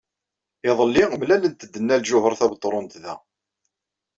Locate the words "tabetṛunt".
2.39-2.93